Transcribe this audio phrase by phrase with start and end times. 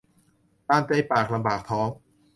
[0.67, 1.87] ตามใจปากลำบากท้อง